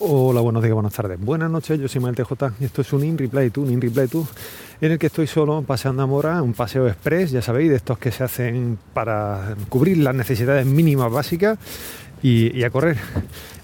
Hola, 0.00 0.40
buenos 0.40 0.62
días, 0.62 0.74
buenas 0.74 0.92
tardes. 0.92 1.18
Buenas 1.18 1.50
noches, 1.50 1.80
yo 1.80 1.88
soy 1.88 2.00
Mael 2.00 2.14
TJ 2.14 2.32
y 2.60 2.66
esto 2.66 2.82
es 2.82 2.92
un 2.92 3.02
In 3.02 3.16
To, 3.16 3.60
un 3.62 3.72
In 3.72 3.80
To, 3.80 4.28
en 4.80 4.92
el 4.92 4.96
que 4.96 5.08
estoy 5.08 5.26
solo 5.26 5.62
paseando 5.62 6.04
a 6.04 6.06
Mora, 6.06 6.40
un 6.40 6.54
paseo 6.54 6.86
express, 6.86 7.32
ya 7.32 7.42
sabéis, 7.42 7.70
de 7.70 7.76
estos 7.76 7.98
que 7.98 8.12
se 8.12 8.22
hacen 8.22 8.78
para 8.94 9.56
cubrir 9.68 9.98
las 9.98 10.14
necesidades 10.14 10.66
mínimas 10.66 11.10
básicas 11.10 11.58
y, 12.22 12.62
a 12.62 12.70
correr. 12.70 12.96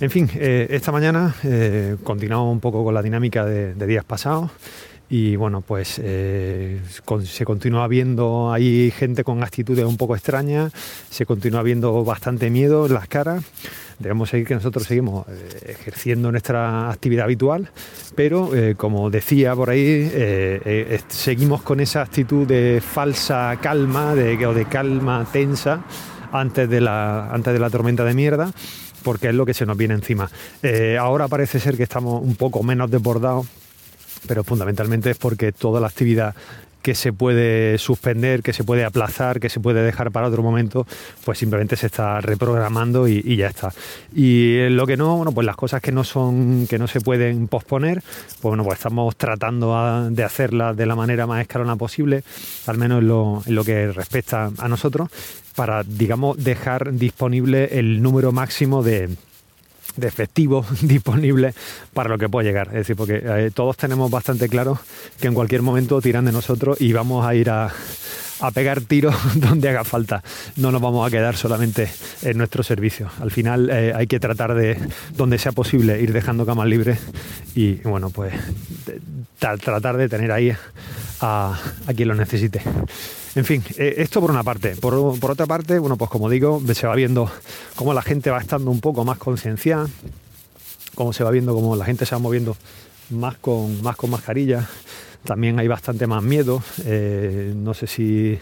En 0.01 0.11
fin, 0.11 0.29
eh, 0.35 0.67
esta 0.71 0.91
mañana 0.91 1.37
eh, 1.45 1.95
continuamos 2.03 2.53
un 2.53 2.59
poco 2.59 2.83
con 2.83 2.95
la 2.95 3.03
dinámica 3.03 3.45
de, 3.45 3.75
días 3.87 4.05
pasados 4.05 4.51
y 5.11 5.37
bueno, 5.37 5.61
pues 5.61 6.01
eh, 6.03 6.81
se 7.25 7.45
continúa 7.45 7.87
viendo 7.89 8.53
ahí 8.53 8.91
gente 8.91 9.23
con 9.23 9.43
actitudes 9.43 9.85
un 9.85 9.97
poco 9.97 10.17
extrañas, 10.17 10.73
se 11.11 11.27
continúa 11.27 11.63
viendo 11.63 12.05
bastante 12.05 12.51
miedo 12.51 12.87
en 12.87 12.95
las 12.95 13.09
caras 13.09 13.45
debemos 13.99 14.29
seguir 14.29 14.45
que 14.45 14.55
nosotros 14.55 14.89
seguimos 14.89 15.25
eh, 15.29 15.77
ejerciendo 15.79 16.33
nuestra 16.33 16.91
actividad 16.91 17.27
habitual, 17.27 17.71
pero 18.17 18.53
eh, 18.55 18.75
como 18.77 19.09
decía 19.09 19.55
por 19.55 19.71
ahí, 19.71 20.11
seguimos 21.09 21.63
con 21.63 21.79
esa 21.79 22.03
actitud 22.03 22.45
de 22.45 22.83
falsa 22.85 23.57
calma 23.63 24.17
de, 24.17 24.45
o 24.47 24.53
de 24.53 24.65
calma 24.65 25.25
tensa 25.33 25.85
antes 26.33 26.69
de, 26.69 26.81
la, 26.81 27.31
antes 27.31 27.53
de 27.53 27.59
la 27.61 27.71
tormenta 27.71 28.05
de 28.05 28.15
mierda 28.15 28.51
porque 29.05 29.29
es 29.29 29.35
lo 29.35 29.45
que 29.45 29.55
se 29.55 29.67
nos 29.67 29.77
viene 29.77 29.95
encima. 29.95 30.31
ahora 30.99 31.29
parece 31.29 31.61
ser 31.61 31.77
que 31.77 31.83
estamos 31.83 32.23
un 32.23 32.37
poco 32.37 32.63
menos 32.63 32.91
desbordados, 32.91 33.47
pero 34.27 34.45
fundamentalmente 34.45 35.11
es 35.11 35.19
porque 35.19 35.53
toda 35.53 35.81
la 35.81 35.87
actividad 35.87 36.35
que 36.85 36.95
se 36.95 37.15
puede 37.15 37.79
suspender, 37.79 38.43
que 38.43 38.53
se 38.53 38.63
puede 38.63 38.85
aplazar, 38.85 39.41
que 39.41 39.49
se 39.49 39.59
puede 39.59 39.83
dejar 39.83 40.11
para 40.11 40.29
otro 40.29 40.43
momento, 40.43 40.87
pues 41.25 41.39
simplemente 41.39 41.77
se 41.77 41.87
está 41.87 42.21
reprogramando 42.21 43.09
y, 43.09 43.37
ya 43.37 43.47
está. 43.47 43.73
Y 44.15 44.69
lo 44.69 44.87
que 44.87 44.99
no, 44.99 45.17
bueno, 45.17 45.33
pues 45.33 45.47
las 45.47 45.57
cosas 45.57 45.81
que 45.81 45.93
no 45.93 46.05
son, 46.05 46.67
que 46.67 46.79
no 46.79 46.87
se 46.87 47.01
pueden 47.01 47.49
posponer, 47.49 48.03
pues 48.03 48.43
bueno, 48.43 48.65
pues 48.65 48.77
estamos 48.81 49.17
tratando 49.17 50.11
de 50.11 50.25
hacerlas 50.25 50.77
de 50.77 50.85
la 50.85 50.95
manera 50.95 51.27
más 51.27 51.41
escalona 51.41 51.75
posible, 51.77 52.23
al 52.67 52.77
menos 52.77 53.01
en 53.01 53.09
lo, 53.09 53.43
en 53.47 53.55
lo 53.55 53.65
que 53.65 53.91
respecta 53.91 54.51
a 54.59 54.69
nosotros, 54.69 55.09
para, 55.57 55.85
digamos, 55.85 56.37
dejar 56.37 56.93
disponible 56.93 57.79
el 57.79 58.03
número 58.03 58.31
máximo 58.31 58.83
de 58.83 59.09
de 59.97 60.09
efectivos 60.09 60.67
disponibles 60.83 61.55
para 61.93 62.09
lo 62.09 62.19
que 62.19 62.29
pueda 62.29 62.49
llegar. 62.49 62.69
Es 62.69 62.75
decir, 62.75 62.97
porque 62.97 63.23
eh, 63.23 63.51
todos 63.53 63.77
tenemos 63.77 64.11
bastante 64.11 64.49
claro 64.49 64.79
que 65.21 65.29
en 65.29 65.35
cualquier 65.35 65.63
momento 65.63 66.01
tiran 66.01 66.25
de 66.25 66.33
nosotros 66.33 66.81
y 66.81 66.93
vamos 66.93 67.27
a 67.27 67.35
ir 67.35 67.51
a, 67.51 67.73
pegar 68.53 68.83
tiros 68.83 69.15
donde 69.37 69.71
haga 69.71 69.85
falta. 69.85 70.23
No 70.57 70.71
nos 70.71 70.83
vamos 70.83 71.07
a 71.07 71.11
quedar 71.11 71.37
solamente 71.37 71.89
en 72.23 72.37
nuestro 72.37 72.63
servicio. 72.63 73.11
Al 73.21 73.31
final 73.31 73.71
eh, 73.71 73.93
hay 73.95 74.07
que 74.07 74.21
tratar 74.21 74.55
de, 74.55 74.77
donde 75.17 75.39
sea 75.39 75.53
posible, 75.53 76.01
ir 76.01 76.13
dejando 76.13 76.45
camas 76.45 76.69
libres 76.69 76.99
y, 77.55 77.75
bueno, 77.77 78.11
pues 78.11 78.35
tratar 79.39 79.97
de 79.97 80.09
tener 80.09 80.33
ahí 80.33 80.55
a, 81.21 81.59
quien 81.95 82.09
lo 82.09 82.15
necesite. 82.15 82.63
En 83.35 83.45
fin, 83.45 83.65
eh, 83.77 83.95
esto 83.99 84.21
por 84.21 84.31
una 84.31 84.43
parte. 84.43 84.77
Por, 84.77 84.95
otra 84.95 85.47
parte, 85.47 85.79
bueno, 85.79 85.97
pues 85.97 86.11
como 86.11 86.29
digo, 86.31 86.63
se 86.73 86.87
va 86.87 86.95
viendo 86.95 87.31
cómo 87.75 87.93
la 87.95 88.03
gente 88.03 88.31
va 88.31 88.39
estando 88.39 88.71
un 88.71 88.81
poco 88.81 89.05
más 89.05 89.19
concienciada, 89.19 89.89
cómo 90.95 91.13
se 91.13 91.25
va 91.25 91.31
viendo 91.31 91.55
cómo 91.55 91.77
la 91.77 91.85
gente 91.85 92.07
se 92.07 92.15
va 92.15 92.19
moviendo 92.21 92.57
más 93.11 93.37
con, 93.37 93.83
más 93.83 93.97
con 93.97 94.11
mascarilla, 94.11 94.69
también 95.25 95.59
hay 95.59 95.69
bastante 95.69 96.07
más 96.07 96.23
miedo, 96.23 96.63
eh, 96.85 97.53
no 97.57 97.75
sé 97.75 97.87
si 97.87 98.39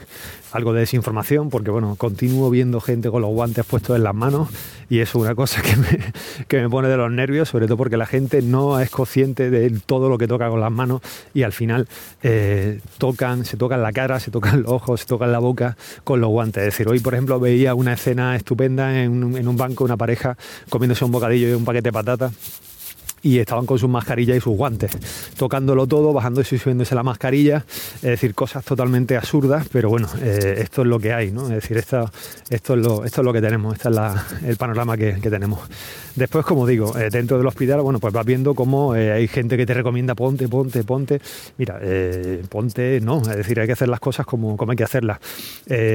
algo 0.53 0.73
de 0.73 0.81
desinformación, 0.81 1.49
porque 1.49 1.71
bueno, 1.71 1.95
continúo 1.97 2.51
viendo 2.51 2.81
gente 2.81 3.11
con 3.11 3.23
los 3.23 3.31
guantes 3.31 3.65
puestos 3.65 3.97
en 3.97 4.03
las 4.03 4.15
manos 4.15 4.49
y 4.91 4.99
eso 4.99 5.19
es 5.19 5.25
una 5.25 5.35
cosa 5.35 5.63
que 6.49 6.61
me, 6.61 6.69
pone 6.69 6.89
de 6.89 6.97
los 6.97 7.11
nervios, 7.11 7.49
sobre 7.49 7.67
todo 7.67 7.77
porque 7.77 7.97
la 7.97 8.07
gente 8.07 8.43
no 8.43 8.81
es 8.81 8.91
consciente 8.91 9.51
de 9.51 9.71
todo 9.87 10.09
lo 10.09 10.19
que 10.19 10.27
toca 10.27 10.51
con 10.51 10.61
las 10.61 10.73
manos 10.73 11.01
y 11.33 11.45
al 11.45 11.53
final 11.53 11.89
eh, 12.23 12.81
tocan, 12.99 13.45
se 13.45 13.57
tocan 13.57 13.81
la 13.81 13.93
cara, 13.93 14.21
se 14.21 14.31
tocan 14.31 14.63
los 14.63 14.73
ojos, 14.73 15.01
se 15.01 15.07
tocan 15.07 15.33
la 15.33 15.39
boca 15.39 15.77
con 16.05 16.21
los 16.21 16.31
guantes. 16.31 16.63
Es 16.63 16.75
decir, 16.75 16.89
hoy 16.89 17.01
por 17.01 17.15
ejemplo 17.15 17.41
veía 17.41 17.75
una 17.75 17.95
escena 17.95 18.37
estupenda 18.37 19.03
en 19.03 19.25
un, 19.25 19.37
en 19.37 19.49
un 19.49 19.57
banco, 19.57 19.85
una 19.85 19.97
pareja 19.97 20.37
comiéndose 20.69 21.05
un 21.05 21.13
bocadillo 21.13 21.49
y 21.49 21.53
un 21.53 21.65
paquete 21.65 21.89
de 21.89 21.93
patatas 21.93 22.33
y 23.23 23.39
estaban 23.39 23.67
con 23.67 23.79
sus 23.79 23.89
mascarillas 23.89 24.37
y 24.37 24.41
sus 24.41 24.57
guantes, 24.57 24.91
tocándolo 25.37 25.87
todo, 25.87 26.13
bajándose 26.13 26.57
y 26.57 26.59
subiéndose 26.59 26.95
la 26.95 27.03
mascarilla, 27.03 27.65
es 27.97 28.03
decir, 28.03 28.35
cosas 28.35 28.65
totalmente 28.65 29.17
absurdas, 29.17 29.69
pero 29.73 29.89
bueno, 29.89 30.09
eh, 30.21 30.57
esto 30.59 30.83
es 30.83 30.89
lo 30.89 30.99
que 30.99 31.13
hay, 31.13 31.31
¿no? 31.31 31.45
Es 31.45 31.55
decir, 31.55 31.77
esto, 31.77 32.11
esto, 32.51 32.75
es, 32.75 32.81
lo, 32.81 33.05
esto 33.05 33.21
es 33.21 33.25
lo 33.25 33.33
que 33.33 33.41
tenemos, 33.41 33.75
este 33.75 33.89
es 33.89 33.97
el 34.45 34.57
panorama 34.57 34.97
que, 34.97 35.13
tenemos. 35.23 35.61
Después, 36.17 36.45
como 36.45 36.67
digo, 36.67 36.99
eh, 36.99 37.09
dentro 37.11 37.39
del 37.39 37.47
hospital, 37.47 37.81
bueno, 37.81 37.99
pues 37.99 38.13
vas 38.13 38.27
viendo 38.27 38.55
cómo 38.55 38.95
eh, 38.95 39.13
hay 39.13 39.29
gente 39.29 39.57
que 39.57 39.65
te 39.65 39.73
recomienda 39.73 40.15
ponte, 40.15 40.49
ponte, 40.49 40.85
ponte. 40.85 41.21
Mira, 41.57 41.81
ponte, 42.49 43.01
no, 43.01 43.23
es 43.23 43.37
decir, 43.37 43.61
hay 43.61 43.67
que 43.67 43.73
hacer 43.73 43.89
las 43.89 44.01
cosas 44.01 44.27
como, 44.27 44.57
como 44.57 44.73
hay 44.73 44.77
que 44.77 44.85
hacerlas. 44.85 45.19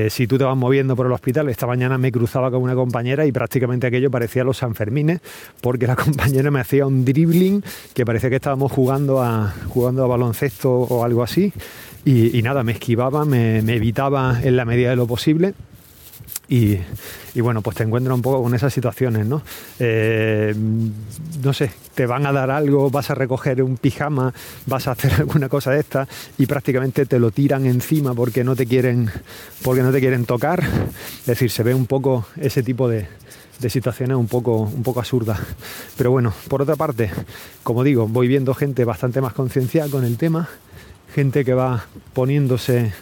si 0.09 0.27
tú 0.27 0.37
te 0.37 0.43
vas 0.43 0.57
moviendo 0.57 0.95
por 0.95 1.05
el 1.05 1.11
hospital, 1.11 1.49
esta 1.49 1.67
mañana 1.67 1.97
me 1.97 2.11
cruzaba 2.11 2.49
con 2.49 2.61
una 2.61 2.73
compañera 2.73 3.25
y 3.25 3.31
prácticamente 3.31 3.87
aquello 3.87 4.09
parecía 4.09 4.43
los 4.43 4.57
Sanfermines, 4.57 5.19
porque 5.61 5.87
la 5.87 5.95
compañera 6.07 6.49
me 6.51 6.59
hacía 6.59 6.85
un 6.85 7.05
que 7.93 8.05
parecía 8.05 8.29
que 8.29 8.35
estábamos 8.35 8.71
jugando 8.71 9.23
a, 9.23 9.53
jugando 9.69 10.03
a 10.03 10.07
baloncesto 10.07 10.71
o 10.71 11.03
algo 11.03 11.23
así. 11.23 11.51
Y, 12.05 12.41
nada, 12.41 12.63
me 12.63 12.71
esquivaba, 12.71 13.25
me, 13.25 13.57
evitaba 13.57 14.39
en 14.41 14.55
la 14.55 14.63
medida 14.63 14.91
de 14.91 14.95
lo 14.95 15.07
posible. 15.07 15.53
Y, 16.47 16.79
bueno, 17.35 17.61
pues 17.61 17.75
te 17.75 17.83
encuentras 17.83 18.15
un 18.15 18.21
poco 18.21 18.41
con 18.41 18.55
esas 18.55 18.73
situaciones, 18.73 19.25
¿no? 19.25 19.41
Eh, 19.79 20.55
no 21.43 21.53
sé, 21.53 21.69
te 21.95 22.05
van 22.05 22.25
a 22.25 22.31
dar 22.31 22.49
algo, 22.49 22.89
vas 22.89 23.09
a 23.09 23.15
recoger 23.15 23.61
un 23.61 23.75
pijama, 23.75 24.33
vas 24.65 24.87
a 24.87 24.91
hacer 24.91 25.13
alguna 25.19 25.49
cosa 25.49 25.71
de 25.71 25.81
esta 25.81 26.07
y 26.37 26.45
prácticamente 26.45 27.05
te 27.05 27.19
lo 27.19 27.31
tiran 27.31 27.65
encima 27.65 28.13
porque 28.13 28.45
no 28.45 28.55
te 28.55 28.65
quieren, 28.65 29.11
porque 29.61 29.81
no 29.81 29.91
te 29.91 29.99
quieren 29.99 30.23
tocar. 30.23 30.63
Es 31.19 31.25
decir, 31.25 31.51
se 31.51 31.63
ve 31.63 31.73
un 31.73 31.87
poco 31.87 32.25
ese 32.37 32.63
tipo 32.63 32.87
de, 32.87 33.07
de 33.59 33.69
situaciones 33.69 34.17
un 34.17 34.27
poco, 34.27 34.59
un 34.61 34.83
poco 34.83 34.99
absurdas. 34.99 35.39
Pero 35.97 36.11
bueno, 36.11 36.33
por 36.47 36.61
otra 36.61 36.75
parte, 36.75 37.11
como 37.63 37.83
digo, 37.83 38.07
voy 38.07 38.27
viendo 38.27 38.53
gente 38.53 38.85
bastante 38.85 39.21
más 39.21 39.33
concienciada 39.33 39.89
con 39.89 40.03
el 40.03 40.17
tema, 40.17 40.47
gente 41.13 41.43
que 41.43 41.53
va 41.53 41.85
poniéndose 42.13 42.93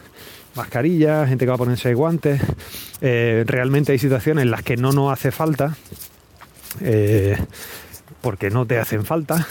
mascarillas, 0.55 1.27
gente 1.27 1.45
que 1.45 1.49
va 1.49 1.55
a 1.55 1.59
ponerse 1.59 1.93
guantes. 1.93 2.41
Eh, 3.01 3.43
realmente 3.45 3.91
hay 3.91 3.99
situaciones 3.99 4.43
en 4.43 4.51
las 4.51 4.63
que 4.63 4.77
no 4.77 4.91
nos 4.91 5.11
hace 5.11 5.31
falta, 5.31 5.75
eh, 6.81 7.37
porque 8.21 8.49
no 8.49 8.65
te 8.65 8.79
hacen 8.79 9.05
falta 9.05 9.45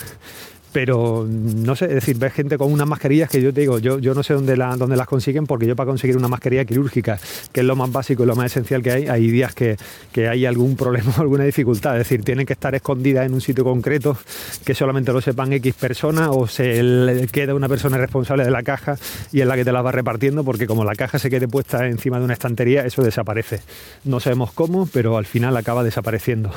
pero 0.74 1.24
no 1.30 1.76
sé, 1.76 1.84
es 1.84 1.94
decir, 1.94 2.18
ves 2.18 2.32
gente 2.32 2.58
con 2.58 2.72
unas 2.72 2.88
mascarillas 2.88 3.30
que 3.30 3.40
yo 3.40 3.54
te 3.54 3.60
digo, 3.60 3.78
yo, 3.78 4.00
no 4.12 4.24
sé 4.24 4.34
dónde, 4.34 4.56
la, 4.56 4.76
dónde 4.76 4.96
las 4.96 5.06
consiguen, 5.06 5.46
porque 5.46 5.66
yo 5.66 5.76
para 5.76 5.86
conseguir 5.86 6.16
una 6.16 6.26
mascarilla 6.26 6.64
quirúrgica, 6.64 7.20
que 7.52 7.60
es 7.60 7.66
lo 7.66 7.76
más 7.76 7.92
básico 7.92 8.24
y 8.24 8.26
lo 8.26 8.34
más 8.34 8.46
esencial 8.46 8.82
que 8.82 8.90
hay, 8.90 9.06
hay 9.06 9.30
días 9.30 9.54
que, 9.54 9.76
hay 10.16 10.44
algún 10.46 10.74
problema 10.74 11.14
o 11.16 11.20
alguna 11.20 11.44
dificultad, 11.44 11.92
es 11.92 12.00
decir, 12.00 12.24
tienen 12.24 12.44
que 12.44 12.54
estar 12.54 12.74
escondidas 12.74 13.24
en 13.24 13.34
un 13.34 13.40
sitio 13.40 13.62
concreto, 13.62 14.18
que 14.64 14.74
solamente 14.74 15.12
lo 15.12 15.20
sepan 15.20 15.52
X 15.52 15.74
personas, 15.74 16.30
o 16.32 16.48
se 16.48 17.28
queda 17.30 17.54
una 17.54 17.68
persona 17.68 17.96
responsable 17.96 18.44
de 18.44 18.50
la 18.50 18.64
caja 18.64 18.96
y 19.30 19.42
es 19.42 19.46
la 19.46 19.54
que 19.54 19.64
te 19.64 19.70
la 19.70 19.80
va 19.80 19.92
repartiendo, 19.92 20.42
porque 20.42 20.66
como 20.66 20.84
la 20.84 20.96
caja 20.96 21.20
se 21.20 21.30
quede 21.30 21.46
puesta 21.46 21.86
encima 21.86 22.18
de 22.18 22.24
una 22.24 22.34
estantería, 22.34 22.84
eso 22.84 23.00
desaparece. 23.00 23.60
No 24.02 24.18
sabemos 24.18 24.50
cómo, 24.50 24.88
pero 24.92 25.18
al 25.18 25.26
final 25.26 25.56
acaba 25.56 25.84
desapareciendo. 25.84 26.50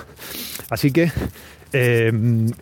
Así 0.71 0.91
que 0.91 1.11
eh, 1.73 2.11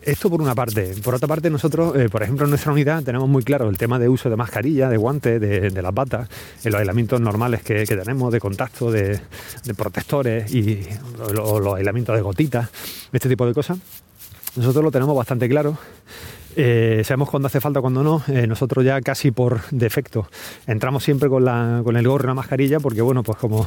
esto 0.02 0.30
por 0.30 0.42
una 0.42 0.54
parte. 0.54 0.94
Por 1.02 1.14
otra 1.14 1.28
parte, 1.28 1.50
nosotros, 1.50 1.96
eh, 1.96 2.08
por 2.08 2.22
ejemplo, 2.22 2.44
en 2.44 2.50
nuestra 2.50 2.72
unidad 2.72 3.02
tenemos 3.02 3.28
muy 3.28 3.42
claro 3.42 3.68
el 3.68 3.78
tema 3.78 3.98
de 3.98 4.08
uso 4.08 4.28
de 4.30 4.36
mascarilla, 4.36 4.88
de 4.88 4.96
guantes, 4.96 5.40
de, 5.40 5.82
las 5.82 5.94
batas, 5.94 6.28
en 6.64 6.72
los 6.72 6.80
aislamientos 6.80 7.20
normales 7.20 7.62
que, 7.62 7.84
tenemos, 7.84 8.32
de 8.32 8.40
contacto, 8.40 8.90
de, 8.90 9.20
protectores 9.76 10.52
y 10.52 10.86
los 11.32 11.74
aislamientos 11.74 12.16
de 12.16 12.22
gotitas, 12.22 12.68
este 13.12 13.28
tipo 13.28 13.46
de 13.46 13.54
cosas. 13.54 13.78
Nosotros 14.56 14.82
lo 14.82 14.90
tenemos 14.90 15.14
bastante 15.16 15.48
claro. 15.48 15.76
Eh, 16.58 17.02
sabemos 17.04 17.28
cuándo 17.28 17.48
hace 17.48 17.60
falta, 17.60 17.82
cuándo 17.82 18.02
no. 18.02 18.22
nosotros 18.48 18.82
ya 18.82 19.02
casi 19.02 19.30
por 19.30 19.60
defecto 19.72 20.26
entramos 20.66 21.04
siempre 21.04 21.28
con, 21.28 21.44
con 21.84 21.96
el 21.98 22.08
gorro 22.08 22.24
y 22.24 22.28
la 22.28 22.34
mascarilla 22.34 22.80
porque, 22.80 23.02
bueno, 23.02 23.22
pues 23.22 23.36
como 23.36 23.66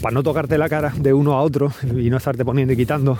para 0.00 0.14
no 0.14 0.22
tocarte 0.22 0.56
la 0.56 0.70
cara 0.70 0.94
de 0.96 1.12
uno 1.12 1.34
a 1.34 1.42
otro 1.42 1.70
y 1.82 2.08
no 2.08 2.16
estarte 2.16 2.42
poniendo 2.42 2.72
y 2.72 2.76
quitando, 2.78 3.18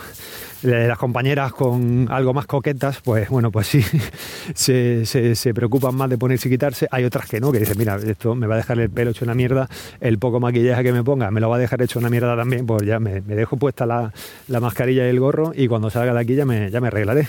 las 0.63 0.97
compañeras 0.97 1.53
con 1.53 2.07
algo 2.09 2.33
más 2.33 2.45
coquetas, 2.45 2.99
pues 3.03 3.29
bueno, 3.29 3.51
pues 3.51 3.67
sí, 3.67 3.83
se, 4.53 5.53
preocupan 5.53 5.95
más 5.95 6.09
de 6.09 6.17
ponerse 6.17 6.47
y 6.47 6.51
quitarse. 6.51 6.87
Hay 6.91 7.03
otras 7.03 7.27
que 7.27 7.39
no, 7.39 7.51
que 7.51 7.59
dicen, 7.59 7.77
mira, 7.77 7.95
esto 7.95 8.35
me 8.35 8.47
va 8.47 8.55
a 8.55 8.57
dejar 8.57 8.79
el 8.79 8.89
pelo 8.89 9.11
hecho 9.11 9.25
una 9.25 9.33
mierda, 9.33 9.69
el 9.99 10.19
poco 10.19 10.39
maquillaje 10.39 10.83
que 10.83 10.93
me 10.93 11.03
ponga 11.03 11.31
me 11.31 11.41
lo 11.41 11.49
va 11.49 11.55
a 11.55 11.59
dejar 11.59 11.81
hecho 11.81 11.99
una 11.99 12.09
mierda 12.09 12.35
también, 12.35 12.65
pues 12.65 12.83
ya 12.83 12.99
me, 12.99 13.21
dejo 13.21 13.57
puesta 13.57 13.85
la, 13.85 14.11
mascarilla 14.59 15.05
y 15.05 15.09
el 15.09 15.19
gorro 15.19 15.51
y 15.55 15.67
cuando 15.67 15.89
salga 15.89 16.13
de 16.13 16.19
aquí 16.19 16.35
ya 16.35 16.45
me, 16.45 16.69
ya 16.69 16.79
me 16.81 16.87
arreglaré. 16.87 17.27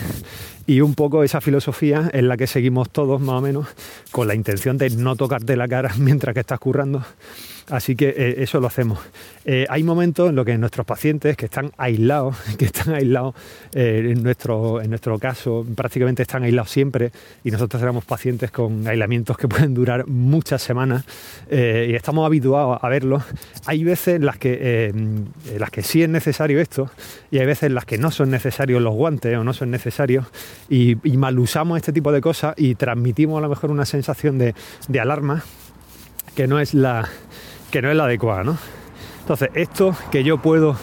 Y 0.67 0.81
un 0.81 0.94
poco 0.94 1.25
esa 1.25 1.40
filosofía 1.40 2.11
en 2.12 2.28
la 2.28 2.37
que 2.37 2.46
seguimos 2.46 2.90
todos 2.90 3.20
más 3.20 3.37
o 3.37 3.40
menos, 3.40 3.67
con 4.11 4.28
la 4.28 4.35
intención 4.35 4.78
de 4.78 4.90
no 4.90 5.17
tocarte 5.17 5.56
la 5.56 5.69
cara 5.69 5.93
mientras 5.99 6.35
que 6.35 6.40
estás 6.40 6.58
currando 6.58 7.02
Así 7.72 7.96
que 7.96 8.10
eh, 8.10 8.34
eso 8.42 8.60
lo 8.60 8.66
hacemos. 8.66 8.98
Eh, 9.46 9.64
hay 9.70 9.82
momentos 9.82 10.28
en 10.28 10.36
los 10.36 10.44
que 10.44 10.58
nuestros 10.58 10.84
pacientes 10.84 11.38
que 11.38 11.46
están 11.46 11.72
aislados, 11.78 12.36
que 12.58 12.66
están 12.66 12.94
aislados, 12.94 13.34
eh, 13.72 14.12
en, 14.14 14.22
nuestro, 14.22 14.82
en 14.82 14.90
nuestro 14.90 15.19
caso 15.19 15.64
prácticamente 15.74 16.20
están 16.20 16.42
aislados 16.42 16.70
siempre 16.70 17.12
y 17.42 17.50
nosotros 17.50 17.80
tenemos 17.80 18.04
pacientes 18.04 18.50
con 18.50 18.86
aislamientos 18.86 19.38
que 19.38 19.48
pueden 19.52 19.72
durar 19.72 20.06
muchas 20.06 20.60
semanas 20.60 21.04
y 21.50 21.94
estamos 21.94 22.26
habituados 22.26 22.78
a 22.82 22.88
verlos. 22.90 23.22
Hay 23.64 23.84
veces 23.84 24.16
en 24.16 24.26
las 24.26 24.36
que, 24.36 24.92
las 25.58 25.70
que 25.70 25.82
sí 25.82 26.02
es 26.02 26.08
necesario 26.10 26.60
esto 26.60 26.90
y 27.30 27.38
hay 27.38 27.46
veces 27.46 27.64
en 27.64 27.75
las 27.75 27.86
que 27.86 27.96
no 27.96 28.10
son 28.10 28.30
necesarios 28.30 28.82
los 28.82 28.94
guantes 28.94 29.36
o 29.36 29.44
no 29.44 29.54
son 29.54 29.70
necesarios 29.70 30.26
y, 30.68 30.96
mal 31.16 31.38
usamos 31.38 31.78
este 31.78 31.92
tipo 31.92 32.12
de 32.12 32.20
cosas 32.20 32.54
y 32.58 32.75
transmitimos 32.75 33.38
a 33.38 33.40
lo 33.40 33.48
mejor 33.48 33.70
una 33.70 33.86
sensación 33.86 34.38
de, 34.38 34.54
de 34.88 35.00
alarma 35.00 35.42
que 36.34 36.46
no 36.46 36.58
es 36.60 36.75
la 36.75 37.08
que 37.72 37.80
no 37.80 37.90
es 37.90 37.96
la 37.96 38.04
adecuada, 38.04 38.44
¿no? 38.44 38.58
Entonces, 39.20 39.48
esto 39.54 39.96
que 40.10 40.22
yo 40.22 40.36
puedo, 40.36 40.76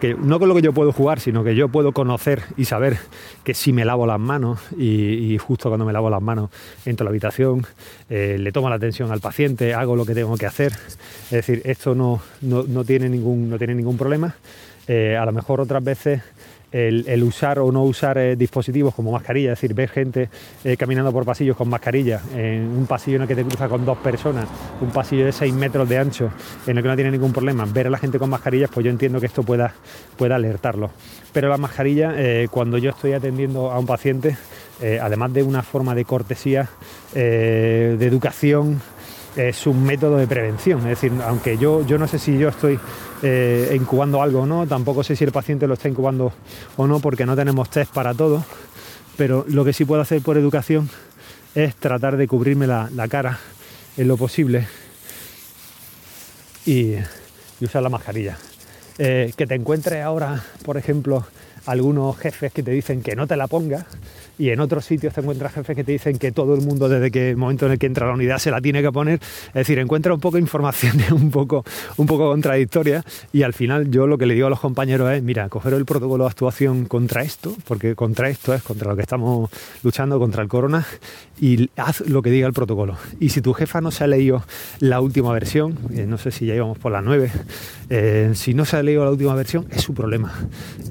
que 0.00 0.14
no 0.14 0.38
con 0.38 0.48
lo 0.48 0.54
que 0.54 0.62
yo 0.62 0.72
puedo 0.72 0.92
jugar, 0.92 1.18
sino 1.18 1.42
que 1.42 1.56
yo 1.56 1.68
puedo 1.68 1.90
conocer 1.90 2.44
y 2.56 2.64
saber 2.64 2.96
que 3.42 3.54
si 3.54 3.72
me 3.72 3.84
lavo 3.84 4.06
las 4.06 4.20
manos 4.20 4.60
y, 4.78 5.36
justo 5.38 5.68
cuando 5.68 5.84
me 5.84 5.92
lavo 5.92 6.10
las 6.10 6.22
manos 6.22 6.50
entro 6.86 7.02
a 7.02 7.06
la 7.06 7.10
habitación, 7.10 7.66
eh, 8.08 8.36
le 8.38 8.52
tomo 8.52 8.70
la 8.70 8.76
atención 8.76 9.10
al 9.10 9.20
paciente, 9.20 9.74
hago 9.74 9.96
lo 9.96 10.06
que 10.06 10.14
tengo 10.14 10.36
que 10.36 10.46
hacer. 10.46 10.72
Es 11.24 11.30
decir, 11.30 11.60
esto 11.64 11.96
no, 11.96 12.22
no, 12.40 12.84
tiene, 12.84 13.08
ningún, 13.08 13.50
no 13.50 13.58
tiene 13.58 13.74
ningún 13.74 13.98
problema. 13.98 14.36
Eh, 14.86 15.16
a 15.16 15.24
lo 15.24 15.32
mejor 15.32 15.60
otras 15.60 15.82
veces 15.82 16.22
el, 16.72 17.22
usar 17.22 17.58
o 17.58 17.70
no 17.70 17.84
usar 17.84 18.18
eh, 18.18 18.34
dispositivos 18.34 18.94
como 18.94 19.12
mascarilla, 19.12 19.52
es 19.52 19.60
decir, 19.60 19.74
ver 19.74 19.90
gente 19.90 20.28
eh, 20.64 20.76
caminando 20.76 21.12
por 21.12 21.24
pasillos 21.24 21.56
con 21.56 21.68
mascarilla, 21.68 22.20
en 22.34 22.62
un 22.62 22.86
pasillo 22.86 23.16
en 23.16 23.22
el 23.22 23.28
que 23.28 23.34
te 23.34 23.44
cruza 23.44 23.68
con 23.68 23.84
dos 23.84 23.98
personas, 23.98 24.46
un 24.80 24.90
pasillo 24.90 25.26
de 25.26 25.32
6 25.32 25.52
metros 25.54 25.88
de 25.88 25.98
ancho, 25.98 26.30
en 26.66 26.76
el 26.76 26.82
que 26.82 26.88
no 26.88 26.94
tiene 26.94 27.10
ningún 27.10 27.32
problema, 27.32 27.66
ver 27.66 27.88
a 27.88 27.90
la 27.90 27.98
gente 27.98 28.18
con 28.18 28.30
mascarillas, 28.30 28.70
pues 28.72 28.84
yo 28.84 28.90
entiendo 28.90 29.20
que 29.20 29.26
esto 29.26 29.42
pueda, 29.42 29.74
alertarlo. 30.18 30.90
Pero 31.32 31.48
la 31.48 31.58
mascarilla, 31.58 32.14
eh, 32.16 32.48
cuando 32.50 32.78
yo 32.78 32.90
estoy 32.90 33.12
atendiendo 33.12 33.70
a 33.70 33.78
un 33.78 33.86
paciente, 33.86 34.36
además 35.00 35.32
de 35.32 35.42
una 35.44 35.62
forma 35.62 35.94
de 35.94 36.04
cortesía, 36.04 36.68
de 37.14 38.04
educación, 38.04 38.80
es 39.36 39.66
un 39.66 39.82
método 39.84 40.16
de 40.16 40.26
prevención. 40.26 40.80
Es 40.80 41.00
decir, 41.00 41.12
aunque 41.26 41.58
yo, 41.58 41.84
yo 41.86 41.98
no 41.98 42.06
sé 42.06 42.18
si 42.18 42.38
yo 42.38 42.48
estoy 42.48 42.78
eh, 43.22 43.72
incubando 43.74 44.22
algo 44.22 44.40
o 44.40 44.46
no, 44.46 44.66
tampoco 44.66 45.02
sé 45.02 45.16
si 45.16 45.24
el 45.24 45.32
paciente 45.32 45.66
lo 45.66 45.74
está 45.74 45.88
incubando 45.88 46.32
o 46.76 46.86
no, 46.86 47.00
porque 47.00 47.26
no 47.26 47.36
tenemos 47.36 47.70
test 47.70 47.92
para 47.92 48.14
todo, 48.14 48.44
pero 49.16 49.44
lo 49.48 49.64
que 49.64 49.72
sí 49.72 49.84
puedo 49.84 50.02
hacer 50.02 50.22
por 50.22 50.36
educación 50.36 50.88
es 51.54 51.74
tratar 51.76 52.16
de 52.16 52.26
cubrirme 52.26 52.66
la, 52.66 52.88
cara 53.08 53.38
en 53.96 54.08
lo 54.08 54.16
posible 54.16 54.66
y, 56.66 56.94
usar 57.60 57.82
la 57.82 57.88
mascarilla. 57.88 58.38
Eh, 58.98 59.32
que 59.36 59.46
te 59.46 59.54
encuentres 59.54 60.02
ahora, 60.02 60.42
por 60.64 60.76
ejemplo, 60.76 61.24
algunos 61.66 62.18
jefes 62.18 62.52
que 62.52 62.62
te 62.62 62.72
dicen 62.72 63.02
que 63.02 63.14
no 63.14 63.26
te 63.26 63.36
la 63.36 63.46
pongas, 63.46 63.84
y 64.38 64.50
en 64.50 64.60
otros 64.60 64.84
sitios 64.84 65.14
te 65.14 65.20
encuentras 65.20 65.52
jefes 65.52 65.76
que 65.76 65.84
te 65.84 65.92
dicen 65.92 66.18
que 66.18 66.32
todo 66.32 66.54
el 66.54 66.62
mundo 66.62 66.88
desde 66.88 67.10
que 67.10 67.30
el 67.30 67.36
momento 67.36 67.66
en 67.66 67.72
el 67.72 67.78
que 67.78 67.86
entra 67.86 68.06
la 68.06 68.14
unidad 68.14 68.38
se 68.38 68.50
la 68.50 68.60
tiene 68.60 68.82
que 68.82 68.92
poner. 68.92 69.20
Es 69.48 69.54
decir, 69.54 69.78
encuentra 69.78 70.14
un 70.14 70.20
poco 70.20 70.36
de 70.36 70.42
información 70.42 70.96
un 71.12 71.30
poco, 71.30 71.64
un 71.96 72.06
poco 72.06 72.28
contradictoria 72.30 73.04
y 73.32 73.42
al 73.42 73.52
final 73.52 73.90
yo 73.90 74.06
lo 74.06 74.18
que 74.18 74.26
le 74.26 74.34
digo 74.34 74.46
a 74.46 74.50
los 74.50 74.60
compañeros 74.60 75.10
es, 75.12 75.22
mira, 75.22 75.48
coger 75.48 75.74
el 75.74 75.84
protocolo 75.84 76.24
de 76.24 76.30
actuación 76.30 76.86
contra 76.86 77.22
esto, 77.22 77.54
porque 77.66 77.94
contra 77.94 78.28
esto 78.28 78.54
es 78.54 78.62
contra 78.62 78.90
lo 78.90 78.96
que 78.96 79.02
estamos 79.02 79.50
luchando, 79.82 80.18
contra 80.18 80.42
el 80.42 80.48
corona, 80.48 80.86
y 81.40 81.70
haz 81.76 82.00
lo 82.00 82.22
que 82.22 82.30
diga 82.30 82.46
el 82.46 82.52
protocolo. 82.52 82.96
Y 83.20 83.30
si 83.30 83.40
tu 83.40 83.52
jefa 83.52 83.80
no 83.80 83.90
se 83.90 84.04
ha 84.04 84.06
leído 84.06 84.44
la 84.80 85.00
última 85.00 85.32
versión, 85.32 85.78
eh, 85.92 86.06
no 86.06 86.18
sé 86.18 86.30
si 86.30 86.46
ya 86.46 86.54
íbamos 86.54 86.78
por 86.78 86.92
la 86.92 87.02
9, 87.02 87.30
eh, 87.90 88.30
si 88.34 88.54
no 88.54 88.64
se 88.64 88.76
ha 88.76 88.82
leído 88.82 89.04
la 89.04 89.10
última 89.10 89.34
versión, 89.34 89.66
es 89.70 89.82
su 89.82 89.94
problema. 89.94 90.32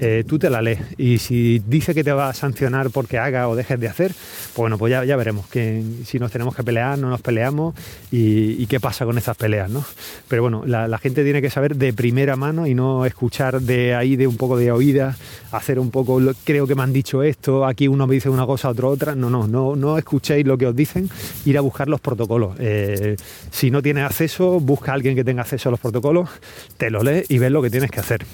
Eh, 0.00 0.24
tú 0.26 0.38
te 0.38 0.50
la 0.50 0.62
lees 0.62 0.80
y 0.98 1.18
si 1.18 1.62
dice 1.66 1.94
que 1.94 2.04
te 2.04 2.12
va 2.12 2.28
a 2.28 2.34
sancionar 2.34 2.90
porque 2.90 3.18
o 3.48 3.56
dejes 3.56 3.78
de 3.80 3.88
hacer, 3.88 4.12
pues 4.12 4.56
bueno, 4.56 4.78
pues 4.78 4.90
ya, 4.90 5.16
veremos 5.16 5.46
que, 5.46 5.82
si 6.04 6.18
nos 6.18 6.30
tenemos 6.30 6.54
que 6.54 6.62
pelear, 6.62 6.98
no 6.98 7.08
nos 7.08 7.20
peleamos 7.20 7.74
y, 8.10 8.66
qué 8.66 8.80
pasa 8.80 9.04
con 9.04 9.18
esas 9.18 9.36
peleas, 9.36 9.68
¿no? 9.70 9.84
Pero 10.28 10.42
bueno, 10.42 10.62
la, 10.66 10.98
gente 10.98 11.24
tiene 11.24 11.42
que 11.42 11.50
saber 11.50 11.76
de 11.76 11.92
primera 11.92 12.36
mano 12.36 12.66
y 12.66 12.74
no 12.74 13.04
escuchar 13.04 13.60
de 13.60 13.94
ahí 13.94 14.16
de 14.16 14.26
un 14.26 14.36
poco 14.36 14.56
de 14.56 14.70
oída, 14.70 15.16
hacer 15.50 15.78
un 15.78 15.90
poco, 15.90 16.20
creo 16.44 16.66
que 16.66 16.74
me 16.74 16.82
han 16.82 16.92
dicho 16.92 17.22
esto, 17.22 17.66
aquí 17.66 17.88
uno 17.88 18.06
me 18.06 18.14
dice 18.14 18.30
una 18.30 18.46
cosa, 18.46 18.68
otro 18.68 18.88
otra, 18.88 19.14
no, 19.14 19.28
no, 19.28 19.46
no, 19.46 19.76
no 19.76 19.98
escuchéis 19.98 20.46
lo 20.46 20.56
que 20.56 20.66
os 20.66 20.76
dicen, 20.76 21.10
ir 21.44 21.58
a 21.58 21.60
buscar 21.60 21.88
los 21.88 22.00
protocolos. 22.00 22.56
Eh, 22.60 23.16
si 23.50 23.70
no 23.70 23.82
tienes 23.82 24.04
acceso, 24.04 24.60
busca 24.60 24.92
a 24.92 24.94
alguien 24.94 25.14
que 25.14 25.24
tenga 25.24 25.42
acceso 25.42 25.68
a 25.68 25.72
los 25.72 25.80
protocolos, 25.80 26.30
te 26.76 26.90
lo 26.90 27.02
lees 27.02 27.30
y 27.30 27.38
ves 27.38 27.50
lo 27.50 27.62
que 27.62 27.70
tienes 27.70 27.90
que 27.90 28.00
hacer 28.00 28.24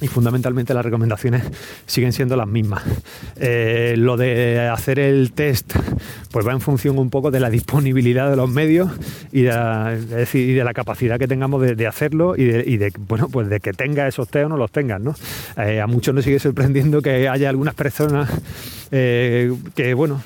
y 0.00 0.08
fundamentalmente 0.08 0.74
las 0.74 0.84
recomendaciones 0.84 1.42
siguen 1.86 2.12
siendo 2.12 2.36
las 2.36 2.48
mismas. 2.48 2.82
Eh, 3.36 3.94
lo 3.96 4.16
de 4.16 4.68
hacer 4.68 4.98
el 4.98 5.32
test 5.32 5.74
pues 6.30 6.46
va 6.46 6.52
en 6.52 6.60
función 6.60 6.98
un 6.98 7.10
poco 7.10 7.30
de 7.30 7.40
la 7.40 7.48
disponibilidad 7.48 8.28
de 8.28 8.36
los 8.36 8.50
medios 8.50 8.90
y 9.32 9.42
de 9.42 9.50
la, 9.50 9.96
de 9.96 10.64
la 10.64 10.74
capacidad 10.74 11.18
que 11.18 11.28
tengamos 11.28 11.62
de, 11.62 11.86
hacerlo 11.86 12.34
y 12.36 12.44
de, 12.44 12.92
bueno 13.08 13.28
pues 13.28 13.48
de 13.48 13.60
que 13.60 13.72
tenga 13.72 14.08
esos 14.08 14.28
test 14.28 14.46
o 14.46 14.48
no 14.48 14.56
los 14.56 14.70
tengas. 14.72 15.00
¿no? 15.00 15.14
Eh, 15.56 15.80
a 15.80 15.86
muchos 15.86 16.14
nos 16.14 16.24
sigue 16.24 16.38
sorprendiendo 16.38 17.00
que 17.00 17.28
haya 17.28 17.48
algunas 17.48 17.74
personas 17.74 18.28
eh, 18.96 19.52
que 19.74 19.92
bueno, 19.92 20.22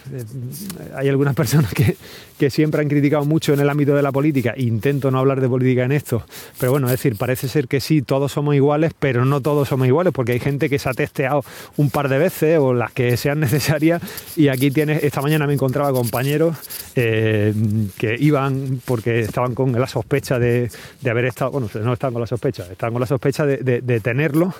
hay 0.94 1.08
algunas 1.08 1.34
personas 1.34 1.72
que, 1.72 1.96
que, 2.38 2.50
siempre 2.50 2.82
han 2.82 2.88
criticado 2.88 3.24
mucho 3.24 3.54
en 3.54 3.60
el 3.60 3.70
ámbito 3.70 3.94
de 3.94 4.02
la 4.02 4.12
política. 4.12 4.52
Intento 4.58 5.10
no 5.10 5.18
hablar 5.18 5.40
de 5.40 5.48
política 5.48 5.84
en 5.84 5.92
esto, 5.92 6.22
pero 6.60 6.72
bueno, 6.72 6.86
es 6.88 6.90
decir, 6.90 7.16
parece 7.16 7.48
ser 7.48 7.66
que 7.66 7.80
sí, 7.80 8.02
todos 8.02 8.30
somos 8.30 8.54
iguales, 8.54 8.92
pero 8.98 9.24
no 9.24 9.40
todos 9.40 9.68
somos 9.68 9.86
iguales, 9.86 10.12
porque 10.12 10.32
hay 10.32 10.40
gente 10.40 10.68
que 10.68 10.78
se 10.78 10.90
ha 10.90 10.92
testeado 10.92 11.42
un 11.78 11.88
par 11.88 12.10
de 12.10 12.18
veces 12.18 12.58
o 12.58 12.74
las 12.74 12.92
que 12.92 13.16
sean 13.16 13.40
necesarias. 13.40 14.02
Y 14.36 14.48
aquí 14.48 14.70
tienes, 14.70 15.02
esta 15.02 15.22
mañana 15.22 15.46
me 15.46 15.54
encontraba 15.54 15.90
compañeros 15.90 16.58
eh, 16.94 17.54
que 17.96 18.16
iban 18.20 18.82
porque 18.84 19.20
estaban 19.20 19.54
con 19.54 19.72
la 19.72 19.86
sospecha 19.86 20.38
de, 20.38 20.70
haber 21.08 21.24
estado, 21.24 21.52
bueno, 21.52 21.70
no 21.82 21.94
están 21.94 22.12
con 22.12 22.20
la 22.20 22.26
sospecha, 22.26 22.66
están 22.70 22.92
con 22.92 23.00
la 23.00 23.06
sospecha 23.06 23.46
de, 23.46 23.80
de 23.80 24.00
tenerlo 24.00 24.52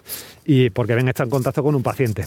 y 0.47 0.71
porque 0.71 0.95
ven 0.95 1.09
estar 1.09 1.27
en 1.27 1.31
contacto 1.31 1.63
con 1.63 1.75
un 1.75 1.83
paciente 1.83 2.25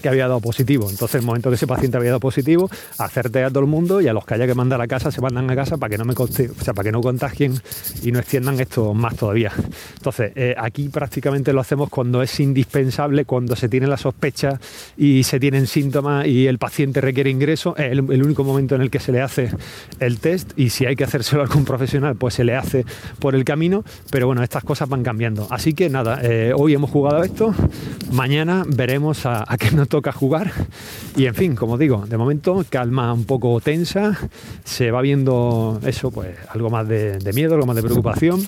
que 0.00 0.08
había 0.08 0.28
dado 0.28 0.40
positivo. 0.40 0.88
Entonces, 0.90 1.20
el 1.20 1.26
momento 1.26 1.50
que 1.50 1.56
ese 1.56 1.66
paciente 1.66 1.96
había 1.96 2.10
dado 2.10 2.20
positivo, 2.20 2.70
hacerte 2.98 3.44
a 3.44 3.48
todo 3.48 3.60
el 3.60 3.66
mundo 3.66 4.00
y 4.00 4.08
a 4.08 4.12
los 4.12 4.24
que 4.24 4.34
haya 4.34 4.46
que 4.46 4.54
mandar 4.54 4.80
a 4.80 4.86
casa 4.86 5.10
se 5.10 5.20
mandan 5.20 5.50
a 5.50 5.56
casa 5.56 5.76
para 5.76 5.90
que 5.90 5.98
no 5.98 6.04
me 6.04 6.14
conste, 6.14 6.50
o 6.50 6.62
sea, 6.62 6.74
para 6.74 6.84
que 6.84 6.92
no 6.92 7.00
contagien 7.00 7.54
y 8.02 8.12
no 8.12 8.18
extiendan 8.18 8.58
esto 8.60 8.94
más 8.94 9.16
todavía. 9.16 9.52
Entonces, 9.96 10.32
eh, 10.34 10.54
aquí 10.58 10.88
prácticamente 10.88 11.52
lo 11.52 11.60
hacemos 11.60 11.88
cuando 11.88 12.22
es 12.22 12.40
indispensable, 12.40 13.24
cuando 13.24 13.56
se 13.56 13.68
tiene 13.68 13.86
la 13.86 13.96
sospecha 13.96 14.60
y 14.96 15.22
se 15.24 15.40
tienen 15.40 15.66
síntomas 15.66 16.26
y 16.26 16.46
el 16.46 16.58
paciente 16.58 17.00
requiere 17.00 17.30
ingreso, 17.30 17.76
es 17.76 17.92
el, 17.92 18.00
único 18.00 18.44
momento 18.44 18.74
en 18.74 18.82
el 18.82 18.90
que 18.90 19.00
se 19.00 19.12
le 19.12 19.20
hace 19.20 19.50
el 20.00 20.18
test 20.18 20.52
y 20.56 20.70
si 20.70 20.86
hay 20.86 20.96
que 20.96 21.04
hacérselo 21.04 21.42
a 21.42 21.44
algún 21.44 21.64
profesional, 21.64 22.16
pues 22.16 22.34
se 22.34 22.44
le 22.44 22.56
hace 22.56 22.84
por 23.18 23.34
el 23.34 23.44
camino, 23.44 23.84
pero 24.10 24.26
bueno, 24.26 24.42
estas 24.42 24.64
cosas 24.64 24.88
van 24.88 25.02
cambiando. 25.02 25.46
Así 25.50 25.74
que 25.74 25.88
nada, 25.88 26.20
eh, 26.22 26.52
hoy 26.56 26.74
hemos 26.74 26.90
jugado 26.90 27.22
esto, 27.22 27.54
mañana 28.12 28.64
veremos 28.66 29.26
a, 29.26 29.44
a 29.46 29.56
qué 29.56 29.70
nos 29.70 29.83
toca 29.86 30.12
jugar. 30.12 30.52
Y 31.16 31.26
en 31.26 31.34
fin, 31.34 31.54
como 31.54 31.78
digo, 31.78 32.04
de 32.06 32.16
momento 32.16 32.64
calma 32.68 33.12
un 33.12 33.24
poco 33.24 33.60
tensa, 33.60 34.18
se 34.64 34.90
va 34.90 35.00
viendo 35.00 35.80
eso, 35.84 36.10
pues 36.10 36.36
algo 36.48 36.70
más 36.70 36.88
de, 36.88 37.18
de 37.18 37.32
miedo, 37.32 37.54
algo 37.54 37.66
más 37.66 37.76
de 37.76 37.82
preocupación 37.82 38.46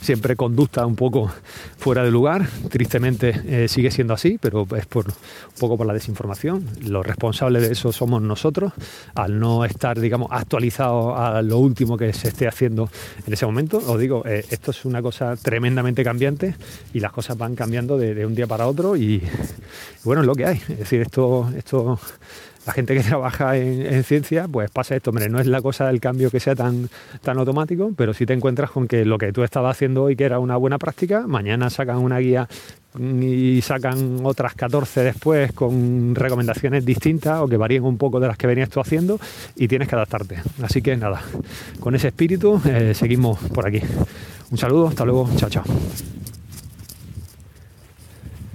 siempre 0.00 0.36
conducta 0.36 0.86
un 0.86 0.96
poco 0.96 1.30
fuera 1.76 2.02
de 2.02 2.10
lugar. 2.10 2.46
Tristemente 2.70 3.40
eh, 3.46 3.68
sigue 3.68 3.90
siendo 3.90 4.14
así, 4.14 4.38
pero 4.40 4.66
es 4.76 4.86
por 4.86 5.06
un 5.06 5.14
poco 5.58 5.76
por 5.76 5.86
la 5.86 5.92
desinformación. 5.92 6.64
Los 6.82 7.06
responsables 7.06 7.62
de 7.62 7.72
eso 7.72 7.92
somos 7.92 8.22
nosotros, 8.22 8.72
al 9.14 9.38
no 9.38 9.64
estar, 9.64 9.98
digamos, 9.98 10.28
actualizados 10.30 11.18
a 11.18 11.42
lo 11.42 11.58
último 11.58 11.96
que 11.96 12.12
se 12.12 12.28
esté 12.28 12.48
haciendo 12.48 12.90
en 13.26 13.32
ese 13.32 13.46
momento. 13.46 13.78
Os 13.78 13.98
digo, 13.98 14.22
eh, 14.26 14.44
esto 14.50 14.70
es 14.70 14.84
una 14.84 15.02
cosa 15.02 15.36
tremendamente 15.36 16.04
cambiante 16.04 16.54
y 16.92 17.00
las 17.00 17.12
cosas 17.12 17.36
van 17.36 17.54
cambiando 17.54 17.98
de, 17.98 18.26
un 18.26 18.34
día 18.34 18.46
para 18.46 18.66
otro 18.66 18.96
y, 18.96 19.22
bueno, 20.04 20.22
es 20.22 20.26
lo 20.26 20.34
que 20.34 20.46
hay. 20.46 20.56
Es 20.68 20.78
decir, 20.78 21.00
esto, 21.00 21.50
esto 21.56 21.98
la 22.68 22.74
gente 22.74 22.94
que 22.94 23.00
trabaja 23.08 23.56
en, 23.56 24.04
ciencia, 24.04 24.46
pues 24.46 24.70
pasa 24.70 24.94
esto, 24.94 25.08
hombre, 25.08 25.30
no 25.30 25.40
es 25.40 25.46
la 25.46 25.62
cosa 25.62 25.86
del 25.86 26.00
cambio 26.00 26.30
que 26.30 26.38
sea 26.38 26.54
tan, 26.54 26.90
tan 27.22 27.38
automático, 27.38 27.92
pero 27.96 28.12
si 28.12 28.26
te 28.26 28.34
encuentras 28.34 28.70
con 28.70 28.86
que 28.86 29.06
lo 29.06 29.16
que 29.16 29.32
tú 29.32 29.42
estabas 29.42 29.74
haciendo 29.76 30.04
hoy, 30.04 30.16
que 30.16 30.24
era 30.24 30.38
una 30.38 30.56
buena 30.56 30.78
práctica, 30.78 31.26
mañana 31.26 31.70
sacan 31.70 31.96
una 31.96 32.18
guía 32.18 32.46
y 32.98 33.60
sacan 33.62 34.20
otras 34.22 34.54
14 34.54 35.02
después 35.02 35.52
con 35.52 36.14
recomendaciones 36.14 36.84
distintas 36.84 37.40
o 37.40 37.48
que 37.48 37.56
varíen 37.56 37.84
un 37.84 37.96
poco 37.96 38.20
de 38.20 38.28
las 38.28 38.36
que 38.36 38.46
venías 38.46 38.68
tú 38.68 38.80
haciendo 38.80 39.18
y 39.56 39.66
tienes 39.66 39.88
que 39.88 39.94
adaptarte. 39.94 40.42
Así 40.62 40.82
que 40.82 40.94
nada, 40.96 41.22
con 41.80 41.94
ese 41.94 42.08
espíritu 42.08 42.60
eh, 42.66 42.92
seguimos 42.94 43.38
por 43.54 43.66
aquí. 43.66 43.80
Un 44.50 44.58
saludo, 44.58 44.88
hasta 44.88 45.06
luego, 45.06 45.30
chao, 45.36 45.48
chao. 45.48 45.64